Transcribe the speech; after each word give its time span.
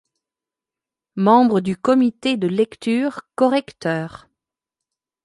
Membre 1.15 1.59
du 1.59 1.77
comité 1.77 2.35
de 2.35 2.47
lecture, 2.47 3.21
correcteur. 3.35 4.27